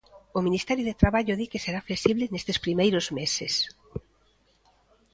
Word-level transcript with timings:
O 0.37 0.39
Ministerio 0.47 0.87
de 0.87 0.99
Traballo 1.01 1.33
di 1.39 1.45
que 1.51 1.63
será 1.65 1.79
flexible 1.87 2.25
nestes 2.31 2.57
primeiros 2.65 3.05
meses. 3.19 3.53